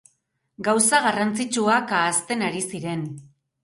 [0.67, 3.09] Gauza garrantzitsuak ahazten ari ziren.